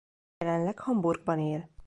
Jelenleg 0.39 0.79
Hamburgban 0.79 1.39
él. 1.39 1.69